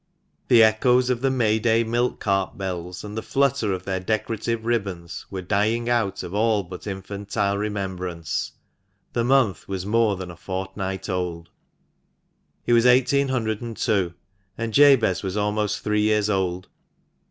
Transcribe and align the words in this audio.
The 0.47 0.63
echoes 0.63 1.11
of 1.11 1.21
the 1.21 1.29
May 1.29 1.59
day 1.59 1.83
milkcart 1.83 2.57
bells, 2.57 3.03
and 3.03 3.15
the 3.15 3.21
flutter 3.21 3.71
of 3.71 3.83
their 3.85 3.99
decorative 3.99 4.65
ribbons, 4.65 5.27
were 5.29 5.43
dying 5.43 5.89
out 5.89 6.23
of 6.23 6.33
all 6.33 6.63
but 6.63 6.87
infantile 6.87 7.55
remembrance— 7.55 8.53
the 9.13 9.23
month 9.23 9.67
was 9.67 9.85
more 9.85 10.15
than 10.15 10.31
a 10.31 10.35
fortnight 10.35 11.07
old. 11.07 11.51
It 12.65 12.73
was 12.73 12.85
1802, 12.87 14.15
and 14.57 14.73
Jabez 14.73 15.21
was 15.21 15.37
almost 15.37 15.83
three 15.83 16.01
years 16.01 16.31
old. 16.31 16.67